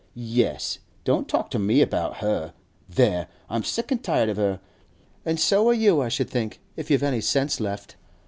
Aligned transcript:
'Yes. 0.15 0.79
Don't 1.03 1.27
talk 1.27 1.51
to 1.51 1.59
me 1.59 1.83
about 1.83 2.17
her! 2.25 2.53
There! 2.89 3.27
I'm 3.51 3.63
sick 3.63 3.91
an 3.91 3.99
tired 3.99 4.29
of 4.29 4.37
her—an' 4.37 5.37
so 5.37 5.69
are 5.69 5.75
you, 5.75 6.01
I 6.01 6.09
should 6.09 6.27
think, 6.31 6.59
if 6.75 6.89
you've 6.89 7.03
any 7.03 7.21
sense 7.21 7.59
left. 7.59 7.97